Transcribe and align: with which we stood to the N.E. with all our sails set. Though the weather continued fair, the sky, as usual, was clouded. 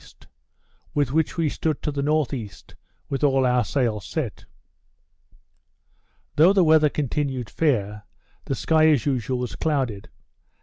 with 0.95 1.11
which 1.13 1.37
we 1.37 1.47
stood 1.47 1.79
to 1.83 1.91
the 1.91 2.01
N.E. 2.01 2.49
with 3.07 3.23
all 3.23 3.45
our 3.45 3.63
sails 3.63 4.03
set. 4.03 4.45
Though 6.37 6.53
the 6.53 6.63
weather 6.63 6.89
continued 6.89 7.51
fair, 7.51 8.07
the 8.45 8.55
sky, 8.55 8.87
as 8.87 9.05
usual, 9.05 9.37
was 9.37 9.55
clouded. 9.55 10.09